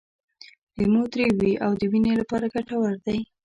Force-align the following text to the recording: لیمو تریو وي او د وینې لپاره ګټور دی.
لیمو 0.77 1.03
تریو 1.11 1.31
وي 1.39 1.53
او 1.65 1.71
د 1.79 1.81
وینې 1.91 2.13
لپاره 2.21 2.51
ګټور 2.55 2.93
دی. 3.05 3.19